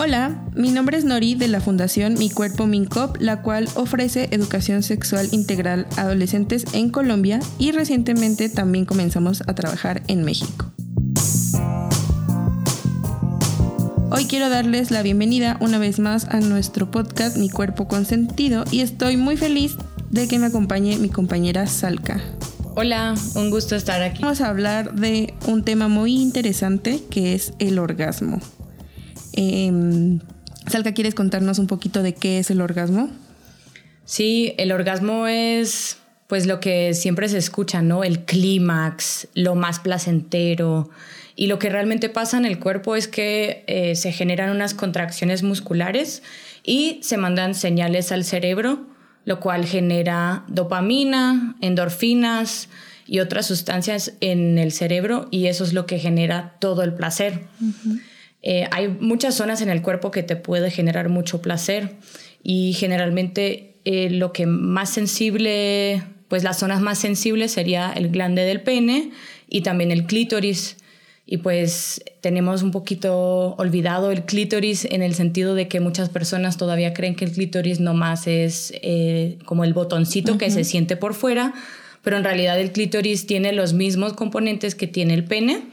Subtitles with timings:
[0.00, 4.84] Hola, mi nombre es Nori de la Fundación Mi Cuerpo Mincop, la cual ofrece educación
[4.84, 10.70] sexual integral a adolescentes en Colombia y recientemente también comenzamos a trabajar en México.
[14.12, 18.82] Hoy quiero darles la bienvenida una vez más a nuestro podcast Mi Cuerpo Consentido y
[18.82, 19.74] estoy muy feliz
[20.10, 22.20] de que me acompañe mi compañera Salka.
[22.76, 24.22] Hola, un gusto estar aquí.
[24.22, 28.40] Vamos a hablar de un tema muy interesante que es el orgasmo.
[29.40, 30.18] Em,
[30.66, 33.08] Salka, ¿quieres contarnos un poquito de qué es el orgasmo?
[34.04, 38.02] Sí, el orgasmo es pues lo que siempre se escucha, ¿no?
[38.02, 40.90] El clímax, lo más placentero.
[41.36, 45.44] Y lo que realmente pasa en el cuerpo es que eh, se generan unas contracciones
[45.44, 46.24] musculares
[46.64, 48.86] y se mandan señales al cerebro,
[49.24, 52.68] lo cual genera dopamina, endorfinas
[53.06, 57.46] y otras sustancias en el cerebro y eso es lo que genera todo el placer.
[58.42, 61.96] Eh, hay muchas zonas en el cuerpo que te puede generar mucho placer
[62.42, 68.42] y generalmente eh, lo que más sensible, pues las zonas más sensibles sería el glande
[68.42, 69.10] del pene
[69.48, 70.76] y también el clítoris.
[71.30, 76.56] Y pues tenemos un poquito olvidado el clítoris en el sentido de que muchas personas
[76.56, 81.12] todavía creen que el clítoris nomás es eh, como el botoncito que se siente por
[81.12, 81.52] fuera,
[82.02, 85.64] pero en realidad el clítoris tiene los mismos componentes que tiene el pene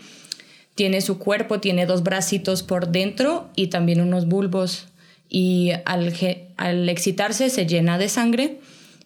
[0.76, 4.88] tiene su cuerpo, tiene dos bracitos por dentro y también unos bulbos.
[5.30, 6.14] Y al,
[6.58, 8.60] al excitarse se llena de sangre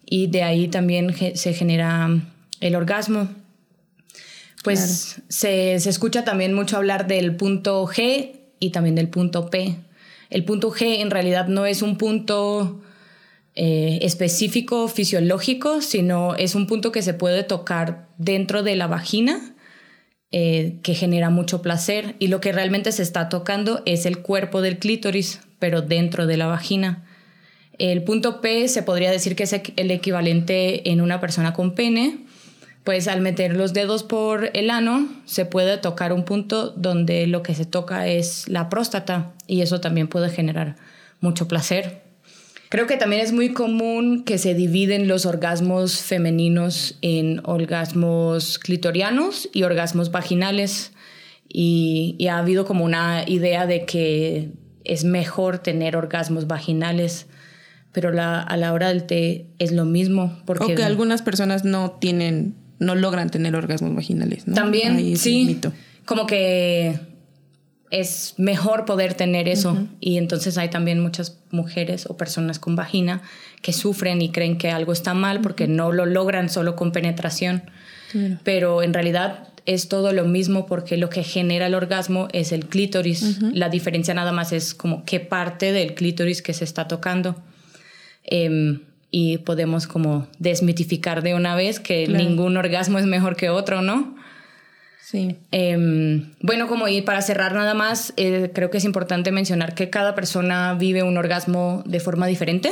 [0.04, 2.10] y de ahí también se genera
[2.60, 3.28] el orgasmo.
[4.62, 9.76] Pues se, se, escucha también mucho hablar del punto G y también del punto P.
[10.28, 12.82] El punto G en realidad no es un punto
[13.54, 19.49] eh, específico fisiológico, sino es un punto que se puede tocar dentro de la vagina
[20.32, 24.62] eh, que genera mucho placer y lo que realmente se está tocando es el cuerpo
[24.62, 27.04] del clítoris, pero dentro de la vagina.
[27.78, 32.18] El punto P se podría decir que es el equivalente en una persona con pene,
[32.84, 37.42] pues al meter los dedos por el ano se puede tocar un punto donde lo
[37.42, 40.76] que se toca es la próstata y eso también puede generar
[41.20, 42.09] mucho placer.
[42.70, 49.48] Creo que también es muy común que se dividen los orgasmos femeninos en orgasmos clitorianos
[49.52, 50.92] y orgasmos vaginales.
[51.48, 54.50] Y, ha habido como una idea de que
[54.84, 57.26] es mejor tener orgasmos vaginales,
[57.90, 60.40] pero a la hora del té es lo mismo.
[60.46, 64.44] Porque o que algunas personas no tienen, no logran tener orgasmos vaginales.
[64.44, 65.58] También, sí.
[66.04, 67.00] Como que
[67.90, 69.76] es mejor poder tener eso.
[70.00, 73.22] Y entonces hay también muchas mujeres o personas con vagina
[73.62, 77.62] que sufren y creen que algo está mal porque no lo logran solo con penetración.
[78.44, 82.66] Pero en realidad es todo lo mismo porque lo que genera el orgasmo es el
[82.66, 83.40] clítoris.
[83.52, 87.36] La diferencia nada más es como qué parte del clítoris que se está tocando.
[88.24, 88.80] Em,
[89.10, 94.14] y podemos como desmitificar de una vez que ningún orgasmo es mejor que otro, ¿no?
[95.10, 95.38] Sí.
[95.50, 99.90] Em, bueno, como y para cerrar nada más, eh, creo que es importante mencionar que
[99.90, 102.70] cada persona vive un orgasmo de forma diferente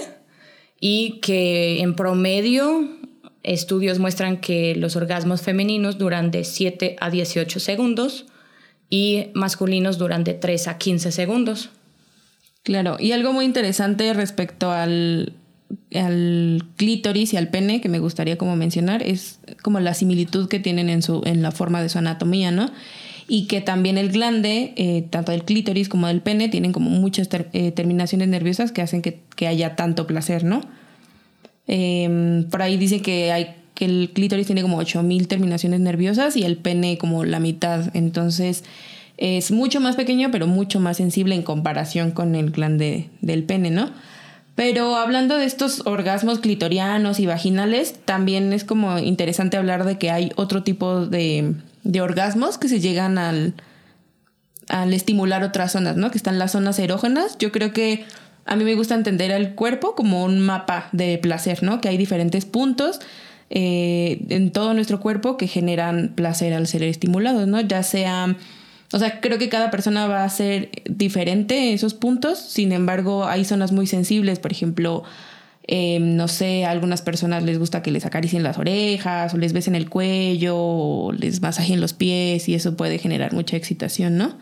[0.79, 2.97] y que en promedio
[3.43, 8.27] estudios muestran que los orgasmos femeninos duran de 7 a 18 segundos
[8.89, 11.71] y masculinos duran de 3 a 15 segundos.
[12.63, 15.33] Claro, y algo muy interesante respecto al
[15.95, 20.61] al clítoris y al pene, que me gustaría como mencionar, es como la similitud que
[20.61, 22.71] tienen en, su, en la forma de su anatomía, ¿no?
[23.27, 27.29] Y que también el glande, eh, tanto del clítoris como del pene, tienen como muchas
[27.53, 30.63] eh, terminaciones nerviosas que hacen que, haya tanto placer, ¿no?
[31.67, 36.45] Em, por ahí dice que, hay, que el clítoris tiene como 8000 terminaciones nerviosas y
[36.45, 37.95] el pene como la mitad.
[37.95, 38.65] Entonces
[39.19, 43.71] es mucho más pequeño, pero mucho más sensible en comparación con el glande del pene,
[43.71, 43.91] ¿no?
[44.59, 50.11] Pero hablando de estos orgasmos clitorianos y vaginales, también es como interesante hablar de que
[50.11, 51.55] hay otro tipo de,
[52.03, 53.55] orgasmos que se llegan al,
[54.69, 56.11] al estimular otras zonas, ¿no?
[56.11, 57.39] Que están las zonas erógenas.
[57.39, 58.05] Yo creo que
[58.47, 61.81] a mí me gusta entender el cuerpo como un mapa de placer, ¿no?
[61.81, 62.99] Que hay diferentes puntos
[63.51, 67.61] eh, en todo nuestro cuerpo que generan placer al ser estimulados, ¿no?
[67.61, 68.35] Ya sea
[68.93, 73.27] o sea, creo que cada persona va a ser diferente en esos puntos, sin embargo,
[73.27, 75.05] hay zonas muy sensibles, por ejemplo,
[75.67, 79.53] em, no sé, a algunas personas les gusta que les acaricien las orejas, o les
[79.53, 84.39] besen el cuello, o les masajen los pies, y eso puede generar mucha excitación, ¿no?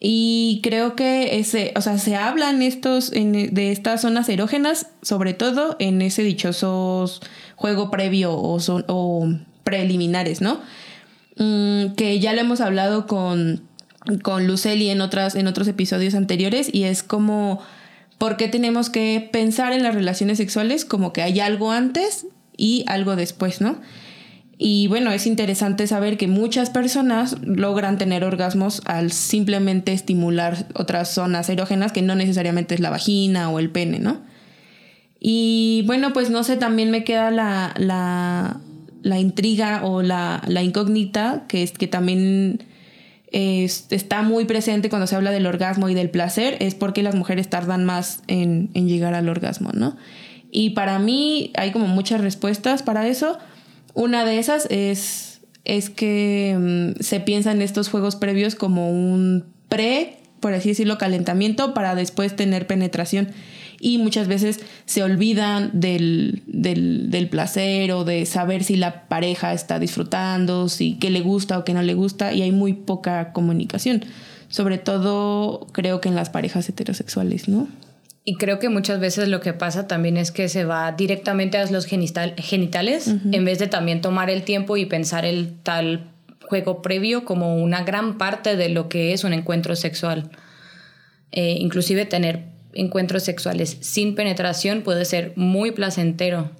[0.00, 5.76] Y creo que ese, o sea, se hablan estos, de estas zonas erógenas, sobre todo
[5.78, 7.08] en ese dichoso
[7.54, 8.58] juego previo o,
[8.88, 9.28] o
[9.62, 10.60] preliminares, ¿no?
[11.36, 13.62] Mm, que ya lo hemos hablado con
[14.22, 17.60] con Luceli en, otras, en otros episodios anteriores y es como,
[18.18, 22.26] ¿por qué tenemos que pensar en las relaciones sexuales como que hay algo antes
[22.56, 23.80] y algo después, ¿no?
[24.58, 31.12] Y bueno, es interesante saber que muchas personas logran tener orgasmos al simplemente estimular otras
[31.12, 34.20] zonas erógenas que no necesariamente es la vagina o el pene, ¿no?
[35.18, 38.60] Y bueno, pues no sé, también me queda la, la,
[39.02, 42.64] la intriga o la, la, incógnita, que es que también
[43.32, 47.48] está muy presente cuando se habla del orgasmo y del placer, es porque las mujeres
[47.48, 49.96] tardan más en, en llegar al orgasmo, ¿no?
[50.50, 53.38] Y para mí hay como muchas respuestas para eso.
[53.94, 59.46] Una de esas es, es que mm, se piensa en estos juegos previos como un
[59.70, 63.28] pre, por así decirlo, calentamiento para después tener penetración.
[63.84, 69.52] Y muchas veces se olvidan del, del, del, placer o de saber si la pareja
[69.52, 73.32] está disfrutando, si qué le gusta o qué no le gusta, y hay muy poca
[73.32, 74.04] comunicación.
[74.46, 77.66] Sobre todo creo que en las parejas heterosexuales, ¿no?
[78.24, 81.68] Y creo que muchas veces lo que pasa también es que se va directamente a
[81.68, 86.08] los genitales en vez de también tomar el tiempo y pensar el tal
[86.40, 90.30] juego previo como una gran parte de lo que es un encuentro sexual.
[91.32, 96.50] Eh, inclusive tener encuentros sexuales sin penetración puede ser muy placentero.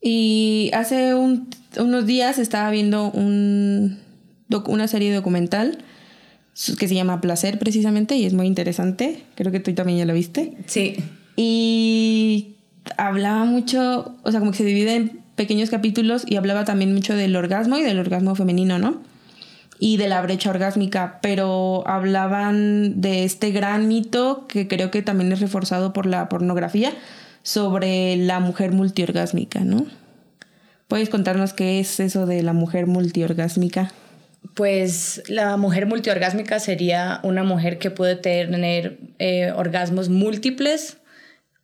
[0.00, 3.98] Y hace unos días estaba viendo un,
[4.66, 5.78] una serie documental
[6.78, 9.22] que se llama Placer precisamente y es muy interesante.
[9.34, 10.56] Creo que tú también ya lo viste.
[10.66, 10.96] Sí.
[11.36, 12.54] Y
[12.96, 17.14] hablaba mucho, o sea, como que se divide en pequeños capítulos y hablaba también mucho
[17.14, 19.02] del orgasmo y del orgasmo femenino, ¿no?
[19.78, 25.32] Y de la brecha orgásmica, pero hablaban de este gran mito que creo que también
[25.32, 26.92] es reforzado por la pornografía
[27.42, 29.86] sobre la mujer multiorgásmica, ¿no?
[30.88, 33.92] ¿Puedes contarnos qué es eso de la mujer multiorgásmica?
[34.54, 40.98] Pues la mujer multiorgásmica sería una mujer que puede tener eh, orgasmos múltiples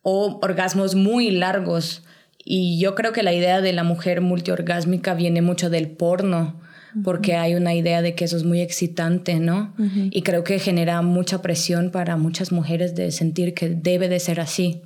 [0.01, 2.03] o orgasmos muy largos.
[2.45, 6.59] Y yo creo que la idea de la mujer multiorgásmica viene mucho del porno,
[7.03, 9.73] porque hay una idea de que eso es muy excitante, ¿no?
[10.11, 14.39] Y creo que genera mucha presión para muchas mujeres de sentir que debe de ser
[14.39, 14.81] así.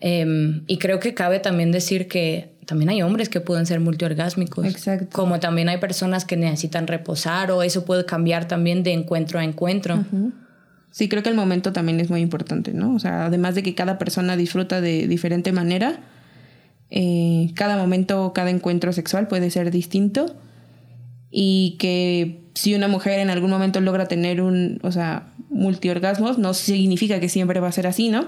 [0.00, 4.66] Em, y creo que cabe también decir que también hay hombres que pueden ser multiorgásmicos.
[4.66, 5.08] Exacto.
[5.12, 9.44] Como también hay personas que necesitan reposar o eso puede cambiar también de encuentro a
[9.44, 10.04] encuentro.
[10.90, 12.94] Sí, creo que el momento también es muy importante, ¿no?
[12.94, 16.00] O sea, además de que cada persona disfruta de diferente manera,
[16.90, 20.36] eh, cada momento, cada encuentro sexual puede ser distinto
[21.36, 26.54] y que si una mujer en algún momento logra tener un, o sea, multiorgasmos, no
[26.54, 28.26] significa que siempre va a ser así, ¿no?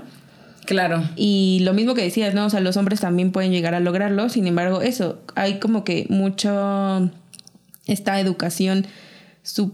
[0.64, 1.08] Claro.
[1.14, 2.46] Y lo mismo que decías, ¿no?
[2.46, 4.28] O sea, los hombres también pueden llegar a lograrlo.
[4.28, 7.08] Sin embargo, eso, hay como que mucho
[7.86, 8.88] esta educación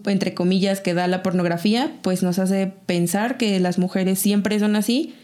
[0.05, 4.76] entre comillas que da la pornografía, pues nos hace pensar que las mujeres siempre son
[4.76, 5.14] así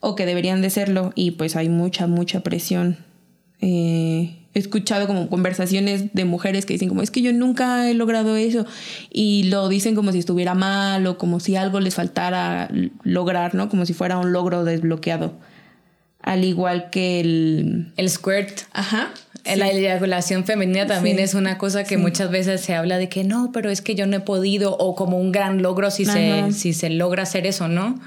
[0.00, 2.96] o que deberían de serlo y pues hay mucha, mucha presión
[3.60, 7.92] eh, he escuchado como conversaciones de mujeres que dicen como es que yo nunca he
[7.92, 8.64] logrado eso
[9.12, 12.70] y lo dicen como si estuviera mal o como si algo les faltara
[13.02, 13.68] lograr, ¿no?
[13.68, 15.34] Como si fuera un logro desbloqueado.
[16.22, 17.92] Al igual que el...
[17.98, 18.62] El squirt.
[18.72, 19.10] Ajá.
[19.44, 23.50] La eyaculación femenina también es una cosa que muchas veces se habla de que no,
[23.52, 26.72] pero es que yo no he podido o como un gran logro si, se, si
[26.72, 28.00] se logra hacer eso, ¿no?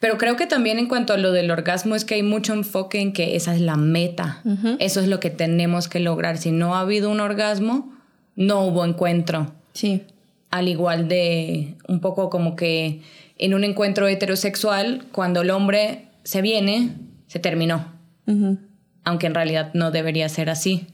[0.00, 3.00] Pero creo que también en cuanto a lo del orgasmo es que hay mucho enfoque
[3.00, 4.42] en que esa es la meta.
[4.78, 6.38] Eso es lo que tenemos que lograr.
[6.38, 7.92] Si no ha habido un orgasmo,
[8.34, 9.52] no hubo encuentro.
[9.74, 10.02] Sí.
[10.50, 13.02] Al igual de un poco como que
[13.36, 16.94] en un encuentro heterosexual, cuando el hombre se viene,
[17.26, 17.86] se terminó.
[19.04, 20.86] Aunque en realidad no debería ser así.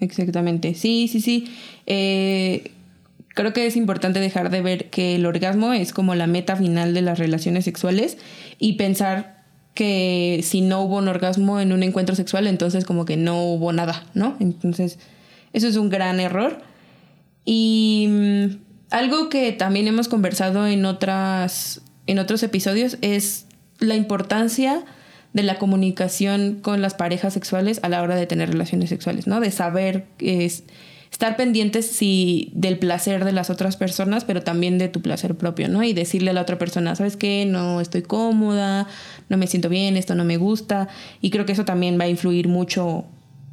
[0.00, 0.74] Exactamente.
[0.74, 1.50] Sí, sí, sí.
[1.86, 2.72] Eh,
[3.38, 6.92] Creo que es importante dejar de ver que el orgasmo es como la meta final
[6.92, 8.18] de las relaciones sexuales
[8.58, 13.16] y pensar que si no hubo un orgasmo en un encuentro sexual, entonces como que
[13.16, 14.36] no hubo nada, ¿no?
[14.40, 14.98] Entonces,
[15.52, 16.58] eso es un gran error.
[17.44, 18.46] Y mm,
[18.90, 23.46] algo que también hemos conversado en otras en otros episodios es
[23.78, 24.82] la importancia
[25.32, 29.38] de la comunicación con las parejas sexuales a la hora de tener relaciones sexuales, ¿no?
[29.38, 30.64] De saber es
[31.10, 35.68] estar pendientes sí, del placer de las otras personas, pero también de tu placer propio,
[35.68, 35.82] ¿no?
[35.82, 37.46] Y decirle a la otra persona, ¿sabes qué?
[37.46, 38.86] No estoy cómoda,
[39.28, 40.88] no me siento bien, esto no me gusta.
[41.20, 43.04] Y creo que eso también va a influir mucho,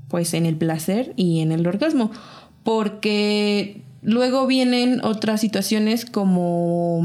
[0.10, 2.12] pues, en el placer y en el orgasmo.
[2.64, 7.04] Porque luego vienen otras situaciones como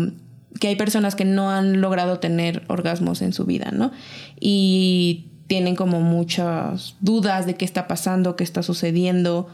[0.58, 3.92] que hay personas que no han logrado tener orgasmos en su vida, ¿no?
[4.38, 9.48] Y tienen como muchas dudas de qué está pasando, qué está sucediendo,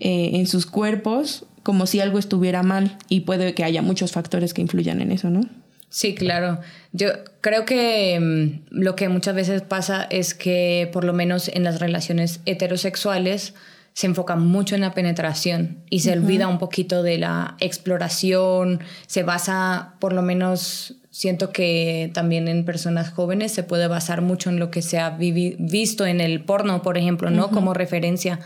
[0.00, 4.54] eh, en sus cuerpos como si algo estuviera mal y puede que haya muchos factores
[4.54, 5.42] que influyan en eso, ¿no?
[5.90, 6.60] Sí, claro.
[6.92, 7.08] Yo
[7.40, 11.80] creo que mm, lo que muchas veces pasa es que por lo menos en las
[11.80, 13.54] relaciones heterosexuales
[13.94, 19.24] se enfoca mucho en la penetración y se olvida un poquito de la exploración, se
[19.24, 24.60] basa por lo menos siento que también en personas jóvenes se puede basar mucho en
[24.60, 27.50] lo que se ha visto en el porno, por ejemplo, ¿no?
[27.50, 28.38] Como referencia.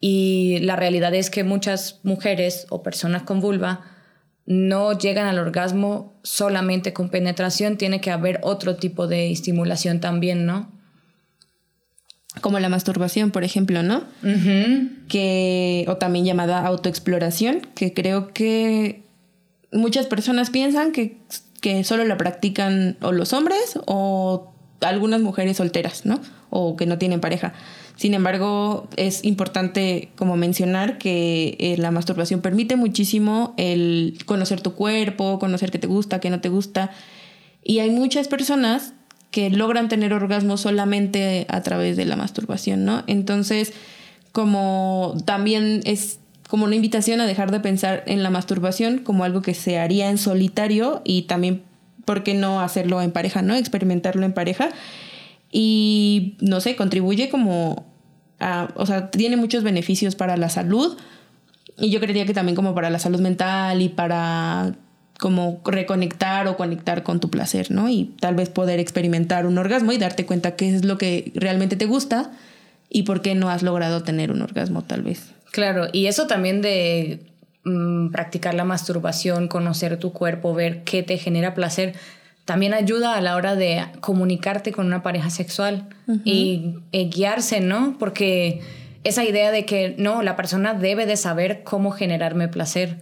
[0.00, 3.84] Y la realidad es que muchas mujeres o personas con vulva
[4.46, 10.46] no llegan al orgasmo solamente con penetración, tiene que haber otro tipo de estimulación también,
[10.46, 10.70] ¿no?
[12.40, 14.04] Como la masturbación, por ejemplo, ¿no?
[15.08, 19.02] Que, o también llamada autoexploración, que creo que
[19.72, 21.18] muchas personas piensan que,
[21.60, 26.20] que solo la practican o los hombres o algunas mujeres solteras, ¿no?
[26.50, 27.54] O que no tienen pareja.
[27.96, 34.74] Sin embargo, es importante como mencionar que eh, la masturbación permite muchísimo el conocer tu
[34.74, 36.90] cuerpo, conocer qué te gusta, qué no te gusta.
[37.64, 38.92] Y hay muchas personas
[39.30, 43.02] que logran tener orgasmo solamente a través de la masturbación, ¿no?
[43.06, 43.72] Entonces,
[44.32, 49.42] como también es como una invitación a dejar de pensar en la masturbación como algo
[49.42, 51.62] que se haría en solitario y también,
[52.06, 53.54] ¿por qué no hacerlo en pareja, ¿no?
[53.54, 54.70] Experimentarlo en pareja
[55.52, 57.84] y no sé, contribuye como
[58.40, 60.96] a, o sea, tiene muchos beneficios para la salud
[61.78, 64.74] y yo creería que también como para la salud mental y para
[65.18, 67.88] como reconectar o conectar con tu placer, ¿no?
[67.88, 71.76] Y tal vez poder experimentar un orgasmo y darte cuenta qué es lo que realmente
[71.76, 72.30] te gusta
[72.88, 75.32] y por qué no has logrado tener un orgasmo tal vez.
[75.52, 77.20] Claro, y eso también de
[77.66, 81.94] mm, practicar la masturbación, conocer tu cuerpo, ver qué te genera placer,
[82.46, 85.88] también ayuda a la hora de comunicarte con una pareja sexual
[86.24, 87.96] y, eh, guiarse, ¿no?
[87.98, 88.60] Porque
[89.02, 92.98] esa idea de que no, la persona debe de saber cómo generarme placer.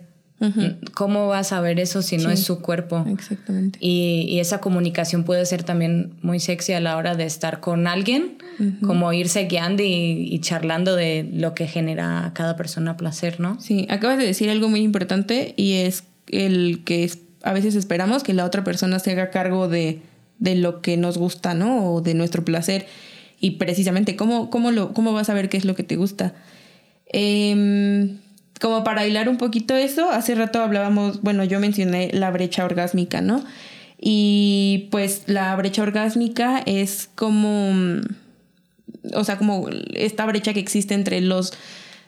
[0.95, 3.05] ¿Cómo va a saber eso si no es su cuerpo?
[3.09, 3.79] Exactamente.
[3.81, 8.39] Y, esa comunicación puede ser también muy sexy a la hora de estar con alguien,
[8.87, 13.61] como irse guiando y, y, charlando de lo que genera a cada persona placer, ¿no?
[13.61, 17.11] Sí, acabas de decir algo muy importante y es el que
[17.43, 20.01] a veces esperamos que la otra persona se haga cargo de,
[20.39, 21.93] de lo que nos gusta, ¿no?
[21.93, 22.87] O de nuestro placer.
[23.41, 26.35] Y precisamente, ¿cómo, cómo, lo, cómo vas a ver qué es lo que te gusta?
[27.07, 28.19] Em,
[28.61, 33.21] como para hilar un poquito eso, hace rato hablábamos, bueno, yo mencioné la brecha orgásmica,
[33.21, 33.45] ¿no?
[33.99, 37.73] Y pues la brecha orgásmica es como,
[39.15, 41.53] o sea, como esta brecha que existe entre los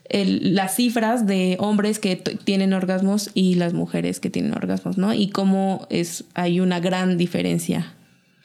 [0.09, 5.13] las cifras de hombres que tienen orgasmos y las mujeres que tienen orgasmos, ¿no?
[5.13, 7.93] Y cómo es, hay una gran diferencia.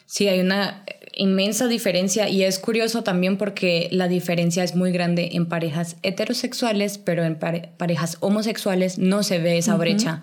[0.06, 0.82] Sí, hay una
[1.14, 6.98] inmensa diferencia y es curioso también porque la diferencia es muy grande en parejas heterosexuales,
[6.98, 10.22] pero en parejas homosexuales no se ve esa brecha.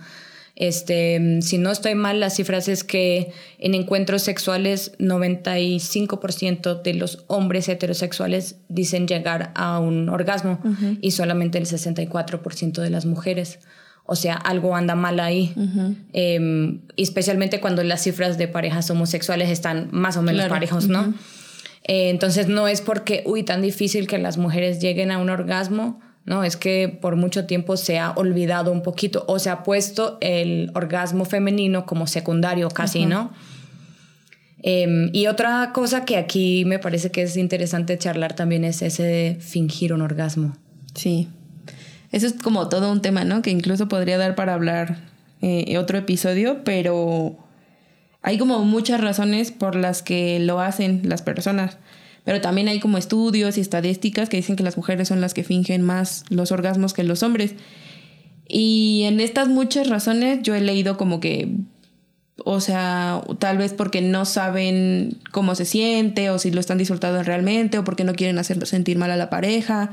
[0.55, 7.23] Este, si no estoy mal, las cifras es que en encuentros sexuales 95% de los
[7.27, 10.59] hombres heterosexuales dicen llegar a un orgasmo
[10.99, 13.59] y solamente el 64% de las mujeres.
[14.05, 15.53] O sea, algo anda mal ahí.
[16.13, 21.13] Em, especialmente cuando las cifras de parejas homosexuales están más o menos parejos, ¿no?
[21.83, 25.99] Eh, entonces no es porque, uy, tan difícil que las mujeres lleguen a un orgasmo,
[26.25, 26.43] ¿no?
[26.43, 30.71] Es que por mucho tiempo se ha olvidado un poquito o se ha puesto el
[30.75, 33.31] orgasmo femenino como secundario casi, ¿no?
[34.61, 39.03] Em, y otra cosa que aquí me parece que es interesante charlar también es ese
[39.03, 40.55] de fingir un orgasmo.
[40.93, 41.29] Sí.
[42.11, 43.41] Eso es como todo un tema, ¿no?
[43.41, 44.97] Que incluso podría dar para hablar
[45.41, 47.37] eh, otro episodio, pero
[48.21, 51.77] hay como muchas razones por las que lo hacen las personas.
[52.25, 55.43] Pero también hay como estudios y estadísticas que dicen que las mujeres son las que
[55.43, 57.53] fingen más los orgasmos que los hombres.
[58.47, 61.55] Y en estas muchas razones yo he leído como que,
[62.43, 67.23] o sea, tal vez porque no saben cómo se siente o si lo están disfrutando
[67.23, 69.91] realmente o porque no quieren hacer sentir mal a la pareja.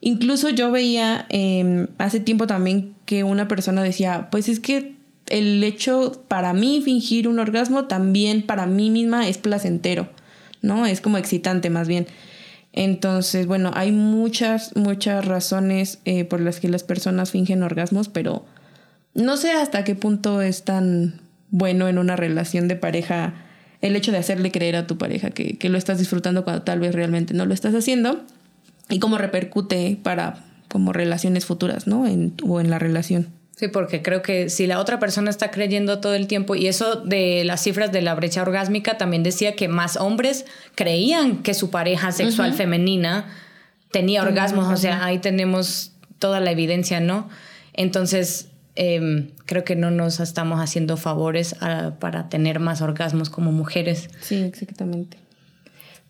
[0.00, 4.94] Incluso yo veía em, hace tiempo también que una persona decía, pues es que
[5.26, 10.08] el hecho para mí fingir un orgasmo también para mí misma es placentero.
[10.62, 10.86] ¿no?
[10.86, 12.06] Es como excitante más bien.
[12.72, 18.44] Entonces, bueno, hay muchas, muchas razones eh, por las que las personas fingen orgasmos, pero
[19.14, 23.34] no sé hasta qué punto es tan bueno en una relación de pareja
[23.80, 26.80] el hecho de hacerle creer a tu pareja que, que lo estás disfrutando cuando tal
[26.80, 28.22] vez realmente no lo estás haciendo
[28.88, 32.06] y cómo repercute para como relaciones futuras, ¿no?
[32.06, 33.28] En, o en la relación.
[33.58, 36.96] Sí, porque creo que si la otra persona está creyendo todo el tiempo, y eso
[36.96, 40.44] de las cifras de la brecha orgásmica también decía que más hombres
[40.76, 43.26] creían que su pareja sexual femenina
[43.90, 47.28] tenía orgasmos, o sea, ahí tenemos toda la evidencia, ¿no?
[47.72, 51.56] Entonces, em, creo que no nos estamos haciendo favores
[51.98, 54.08] para tener más orgasmos como mujeres.
[54.20, 55.16] Sí, exactamente.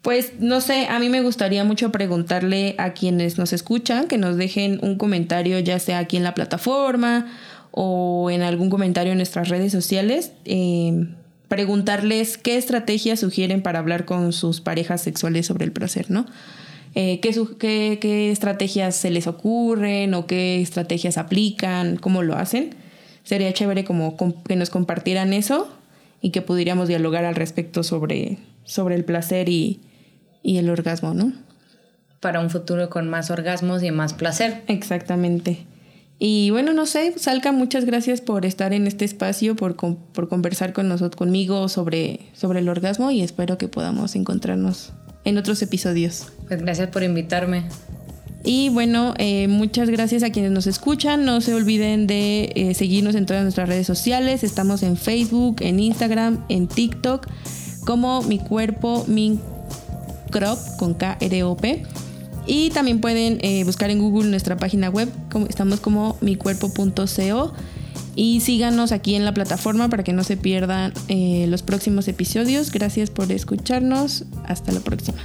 [0.08, 4.38] Pues no sé, a mí me gustaría mucho preguntarle a quienes nos escuchan que nos
[4.38, 7.26] dejen un comentario, ya sea aquí en la plataforma
[7.72, 10.32] o en algún comentario en nuestras redes sociales.
[10.46, 11.14] Em,
[11.48, 16.24] preguntarles qué estrategias sugieren para hablar con sus parejas sexuales sobre el placer, ¿no?
[16.94, 22.70] Eh, qué, estrategias se les ocurren o qué estrategias aplican, cómo lo hacen.
[23.24, 24.16] Sería chévere como
[24.48, 25.68] que nos compartieran eso
[26.22, 28.38] y que pudiéramos dialogar al respecto sobre
[28.94, 29.80] el placer y,
[30.48, 31.34] y el orgasmo, ¿no?
[32.20, 34.62] Para un futuro con más orgasmos y más placer.
[34.66, 35.66] Exactamente.
[36.18, 40.72] Y bueno, no sé, Salca, muchas gracias por estar en este espacio, por, por conversar
[40.72, 44.94] con nosotros, conmigo sobre, sobre el orgasmo y espero que podamos encontrarnos
[45.26, 46.32] en otros episodios.
[46.48, 47.64] Pues gracias por invitarme.
[48.42, 51.26] Y bueno, eh, muchas gracias a quienes nos escuchan.
[51.26, 54.44] No se olviden de eh, seguirnos en todas nuestras redes sociales.
[54.44, 57.26] Estamos en Facebook, en Instagram, en TikTok,
[57.84, 59.38] como Mi Cuerpo, Mi
[60.28, 61.82] Crop, con K-R-O-P.
[62.46, 67.52] Y también pueden eh, buscar en Google nuestra página web, como, estamos como micuerpo.co.
[68.16, 72.72] Y síganos aquí en la plataforma para que no se pierdan eh, los próximos episodios.
[72.72, 74.24] Gracias por escucharnos.
[74.44, 75.18] Hasta la próxima.